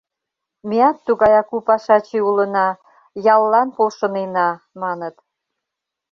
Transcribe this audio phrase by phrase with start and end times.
[0.67, 2.67] Меат тугаяк у пашаче улына—
[3.35, 4.49] яллан полшынена,—
[4.81, 5.15] маныт.